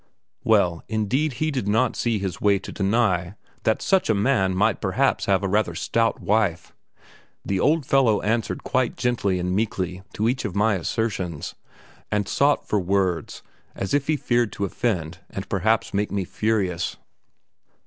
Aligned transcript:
Well, 0.43 0.83
indeed 0.89 1.33
he 1.33 1.51
did 1.51 1.67
not 1.67 1.95
see 1.95 2.17
his 2.17 2.41
way 2.41 2.57
to 2.57 2.71
deny 2.71 3.35
that 3.65 3.83
such 3.83 4.09
a 4.09 4.15
man 4.15 4.55
might 4.55 4.81
perhaps 4.81 5.25
have 5.25 5.43
a 5.43 5.47
rather 5.47 5.75
stout 5.75 6.19
wife. 6.19 6.73
The 7.45 7.59
old 7.59 7.85
fellow 7.85 8.19
answered 8.23 8.63
quite 8.63 8.97
gently 8.97 9.37
and 9.37 9.55
meekly 9.55 10.01
to 10.13 10.27
each 10.27 10.43
of 10.43 10.55
my 10.55 10.73
assertions, 10.73 11.53
and 12.11 12.27
sought 12.27 12.67
for 12.67 12.79
words 12.79 13.43
as 13.75 13.93
if 13.93 14.07
he 14.07 14.17
feared 14.17 14.51
to 14.53 14.65
offend 14.65 15.19
and 15.29 15.47
perhaps 15.47 15.93
make 15.93 16.11
me 16.11 16.25
furious. 16.25 16.97